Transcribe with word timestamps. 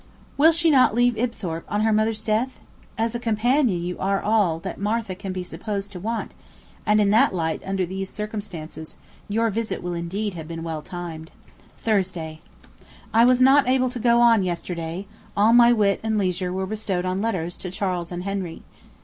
Will 0.35 0.47
not 0.47 0.55
she 0.55 0.75
leave 0.95 1.15
Ibthorp 1.15 1.63
on 1.69 1.81
her 1.81 1.93
mother's 1.93 2.23
death? 2.23 2.59
As 2.97 3.13
a 3.13 3.19
companion 3.19 3.83
you 3.83 3.99
are 3.99 4.19
all 4.19 4.57
that 4.61 4.79
Martha 4.79 5.13
can 5.13 5.31
be 5.31 5.43
supposed 5.43 5.91
to 5.91 5.99
want, 5.99 6.33
and 6.87 6.99
in 6.99 7.11
that 7.11 7.35
light, 7.35 7.61
under 7.63 7.85
these 7.85 8.09
circumstances, 8.09 8.97
your 9.29 9.51
visit 9.51 9.83
will 9.83 9.93
indeed 9.93 10.33
have 10.33 10.47
been 10.47 10.63
well 10.63 10.81
timed. 10.81 11.29
'Thursday. 11.77 12.39
I 13.13 13.25
was 13.25 13.41
not 13.43 13.69
able 13.69 13.91
to 13.91 13.99
go 13.99 14.21
on 14.21 14.41
yesterday; 14.41 15.05
all 15.37 15.53
my 15.53 15.71
wit 15.71 15.99
and 16.01 16.17
leisure 16.17 16.51
were 16.51 16.65
bestowed 16.65 17.05
on 17.05 17.21
letters 17.21 17.55
to 17.57 17.69
Charles 17.69 18.11
and 18.11 18.23
Henry. 18.23 18.63